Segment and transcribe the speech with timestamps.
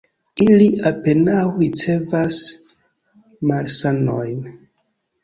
[0.43, 2.39] Ili apenaŭ ricevas
[3.53, 4.41] malsanojn.